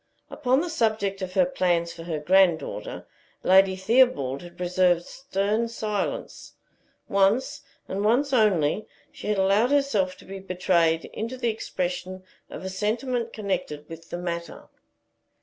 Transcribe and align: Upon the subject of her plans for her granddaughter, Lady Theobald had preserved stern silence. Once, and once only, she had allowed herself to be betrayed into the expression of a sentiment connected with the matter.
Upon 0.31 0.61
the 0.61 0.69
subject 0.71 1.21
of 1.21 1.35
her 1.35 1.45
plans 1.45 1.93
for 1.93 2.01
her 2.05 2.17
granddaughter, 2.17 3.05
Lady 3.43 3.75
Theobald 3.75 4.41
had 4.41 4.57
preserved 4.57 5.05
stern 5.05 5.67
silence. 5.67 6.53
Once, 7.07 7.61
and 7.87 8.03
once 8.03 8.33
only, 8.33 8.87
she 9.11 9.27
had 9.27 9.37
allowed 9.37 9.69
herself 9.69 10.17
to 10.17 10.25
be 10.25 10.39
betrayed 10.39 11.05
into 11.13 11.37
the 11.37 11.49
expression 11.49 12.23
of 12.49 12.63
a 12.65 12.69
sentiment 12.69 13.31
connected 13.31 13.87
with 13.89 14.09
the 14.09 14.17
matter. 14.17 14.69